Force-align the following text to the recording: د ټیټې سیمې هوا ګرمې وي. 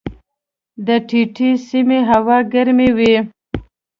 د 0.85 0.87
ټیټې 1.07 1.49
سیمې 1.67 1.99
هوا 2.09 2.37
ګرمې 2.53 2.89
وي. 2.97 3.13